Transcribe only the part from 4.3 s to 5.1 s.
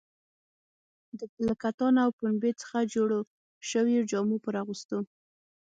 پر اغوستو.